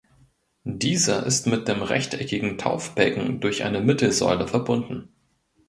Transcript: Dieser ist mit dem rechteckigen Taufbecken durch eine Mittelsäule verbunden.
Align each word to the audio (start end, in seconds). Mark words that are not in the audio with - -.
Dieser 0.65 1.27
ist 1.27 1.45
mit 1.45 1.67
dem 1.67 1.83
rechteckigen 1.83 2.57
Taufbecken 2.57 3.39
durch 3.39 3.63
eine 3.63 3.81
Mittelsäule 3.81 4.47
verbunden. 4.47 5.09